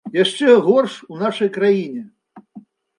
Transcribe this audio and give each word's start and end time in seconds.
Яшчэ 0.23 0.47
горш 0.69 0.95
у 1.11 1.21
нашай 1.23 1.53
краіне. 1.61 2.01